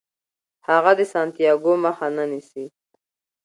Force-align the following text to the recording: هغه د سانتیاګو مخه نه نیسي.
هغه 0.67 0.91
د 0.99 1.01
سانتیاګو 1.13 1.73
مخه 1.85 2.07
نه 2.17 2.25
نیسي. 2.31 2.65